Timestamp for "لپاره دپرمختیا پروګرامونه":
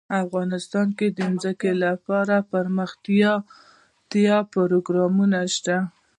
1.83-5.39